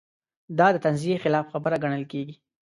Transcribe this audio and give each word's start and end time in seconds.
دا 0.57 0.67
د 0.75 0.77
تنزیې 0.85 1.17
خلاف 1.23 1.45
خبره 1.53 1.75
ګڼل 1.83 2.03
کېږي. 2.11 2.35